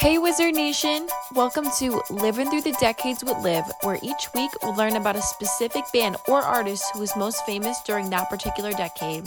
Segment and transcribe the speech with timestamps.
[0.00, 1.08] Hey Wizard Nation!
[1.34, 5.22] Welcome to Living Through the Decades with Liv, where each week we'll learn about a
[5.22, 9.26] specific band or artist who was most famous during that particular decade.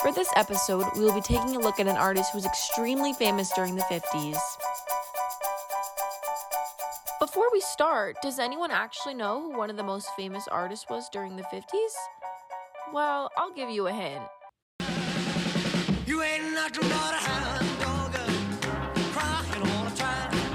[0.00, 3.12] For this episode, we will be taking a look at an artist who was extremely
[3.12, 4.38] famous during the 50s.
[7.20, 11.10] Before we start, does anyone actually know who one of the most famous artists was
[11.10, 11.92] during the 50s?
[12.90, 14.22] Well, I'll give you a hint.
[16.06, 16.22] You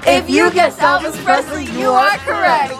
[0.04, 2.74] If you guessed Elvis Presley, you are correct.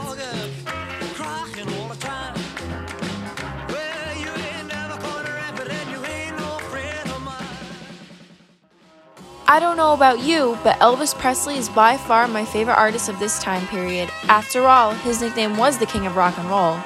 [9.47, 13.21] I don't know about you, but Elvis Presley is by far my favorite artist of
[13.21, 14.11] this time period.
[14.25, 16.81] After all, his nickname was the King of Rock and Roll.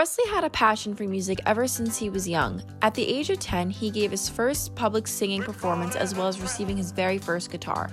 [0.00, 2.62] Presley had a passion for music ever since he was young.
[2.80, 6.40] At the age of 10, he gave his first public singing performance as well as
[6.40, 7.90] receiving his very first guitar.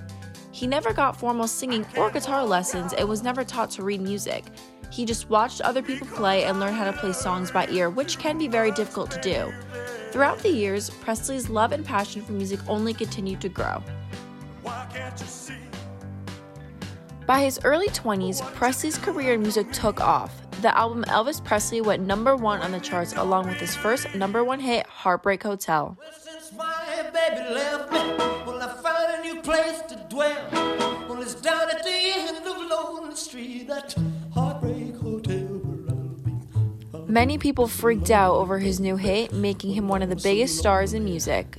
[0.50, 4.46] He never got formal singing or guitar lessons and was never taught to read music.
[4.90, 8.18] He just watched other people play and learned how to play songs by ear, which
[8.18, 9.52] can be very difficult to do.
[10.10, 13.82] Throughout the years, Presley's love and passion for music only continued to grow.
[17.26, 20.47] By his early 20s, Presley's career in music took off.
[20.60, 24.42] The album Elvis Presley went number one on the charts along with his first number
[24.42, 25.96] one hit, Heartbreak Hotel.
[25.96, 27.98] Well, since my baby left me,
[28.44, 30.48] well, I found a new place to dwell.
[31.08, 33.94] Well, it's down at the end of Lonely Street, that
[34.34, 36.32] heartbreak hotel where I'll be.
[36.92, 40.58] I'll Many people freaked out over his new hit, making him one of the biggest
[40.58, 41.58] stars in music.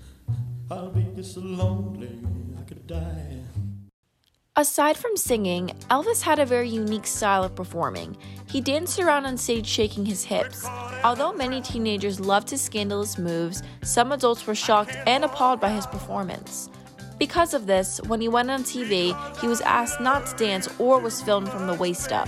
[4.59, 8.17] Aside from singing, Elvis had a very unique style of performing.
[8.45, 10.65] He danced around on stage shaking his hips.
[11.01, 15.87] Although many teenagers loved his scandalous moves, some adults were shocked and appalled by his
[15.87, 16.69] performance.
[17.17, 20.99] Because of this, when he went on TV, he was asked not to dance or
[20.99, 22.27] was filmed from the waist up.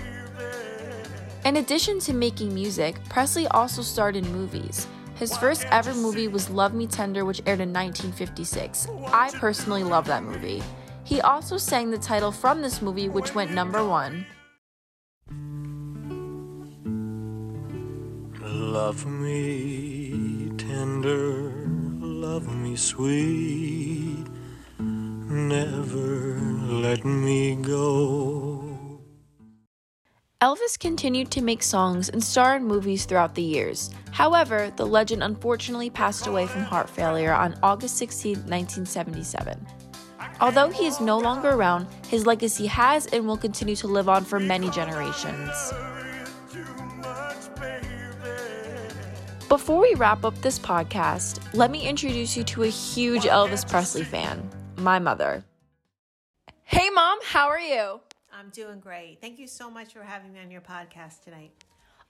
[1.44, 4.88] In addition to making music, Presley also starred in movies.
[5.16, 8.88] His first ever movie was Love Me Tender, which aired in 1956.
[9.08, 10.64] I personally love that movie.
[11.12, 14.26] He also sang the title from this movie, which went number one.
[18.40, 21.68] Love me tender,
[22.00, 24.26] love me sweet,
[24.80, 26.40] never
[26.80, 29.02] let me go.
[30.42, 33.90] Elvis continued to make songs and star in movies throughout the years.
[34.12, 39.81] However, the legend unfortunately passed away from heart failure on August 16, 1977.
[40.42, 44.26] Although he is no longer around, his legacy has and will continue to live on
[44.26, 45.72] for many generations.
[49.48, 54.04] Before we wrap up this podcast, let me introduce you to a huge Elvis Presley
[54.04, 55.46] fan, my mother.
[56.64, 58.00] Hey, Mom, how are you?
[58.34, 59.20] I'm doing great.
[59.22, 61.52] Thank you so much for having me on your podcast tonight.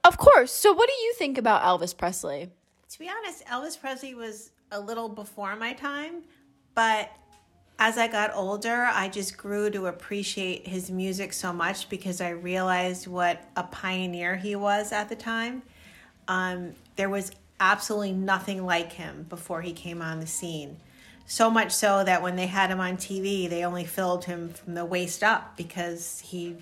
[0.05, 0.51] Of course.
[0.51, 2.49] So, what do you think about Elvis Presley?
[2.91, 6.23] To be honest, Elvis Presley was a little before my time,
[6.75, 7.11] but
[7.83, 12.29] as I got older, I just grew to appreciate his music so much because I
[12.29, 15.63] realized what a pioneer he was at the time.
[16.27, 20.77] Um, there was absolutely nothing like him before he came on the scene.
[21.25, 24.75] So much so that when they had him on TV, they only filled him from
[24.75, 26.57] the waist up because he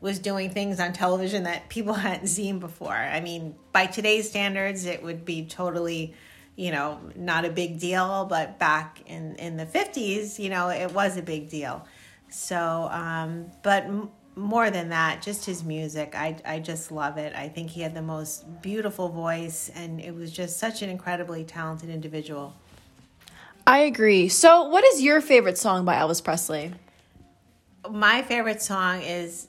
[0.00, 2.92] was doing things on television that people hadn't seen before.
[2.92, 6.14] I mean, by today's standards, it would be totally,
[6.56, 10.92] you know, not a big deal, but back in in the 50s, you know, it
[10.92, 11.86] was a big deal.
[12.28, 17.34] So, um, but m- more than that, just his music, I I just love it.
[17.34, 21.44] I think he had the most beautiful voice, and it was just such an incredibly
[21.44, 22.54] talented individual.
[23.66, 24.28] I agree.
[24.28, 26.72] So, what is your favorite song by Elvis Presley?
[27.90, 29.48] my favorite song is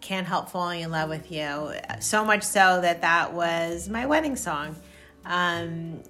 [0.00, 4.36] can't help falling in love with you so much so that that was my wedding
[4.36, 4.76] song
[5.24, 6.02] um,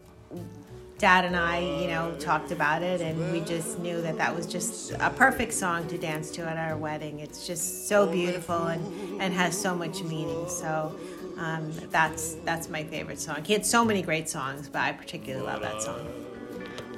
[0.98, 4.46] dad and i you know talked about it and we just knew that that was
[4.46, 9.20] just a perfect song to dance to at our wedding it's just so beautiful and
[9.20, 10.94] and has so much meaning so
[11.36, 15.44] um, that's that's my favorite song he had so many great songs but i particularly
[15.44, 16.06] love that song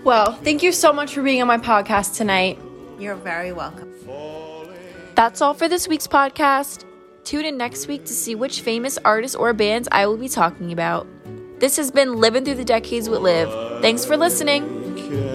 [0.05, 2.59] Well, thank you so much for being on my podcast tonight.
[2.99, 3.93] you're very welcome
[5.15, 6.85] That's all for this week's podcast.
[7.25, 10.73] Tune in next week to see which famous artists or bands I will be talking
[10.73, 11.07] about.
[11.59, 13.49] This has been Living Through the Decades with Liv.
[13.81, 15.26] Thanks for listening.